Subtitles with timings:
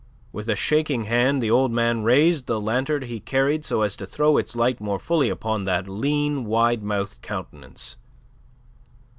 [0.31, 4.07] With a shaking hand the old man raised the lantern he carried so as to
[4.07, 7.97] throw its light more fully upon that lean, wide mouthed countenance.